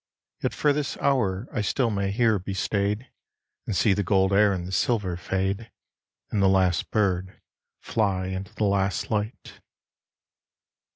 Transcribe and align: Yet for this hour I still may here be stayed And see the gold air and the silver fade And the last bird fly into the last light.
Yet 0.41 0.55
for 0.55 0.73
this 0.73 0.97
hour 0.97 1.47
I 1.53 1.61
still 1.61 1.91
may 1.91 2.09
here 2.09 2.39
be 2.39 2.55
stayed 2.55 3.11
And 3.67 3.75
see 3.75 3.93
the 3.93 4.01
gold 4.01 4.33
air 4.33 4.51
and 4.51 4.65
the 4.65 4.71
silver 4.71 5.15
fade 5.15 5.71
And 6.31 6.41
the 6.41 6.49
last 6.49 6.89
bird 6.89 7.39
fly 7.81 8.25
into 8.25 8.55
the 8.55 8.63
last 8.63 9.11
light. 9.11 9.59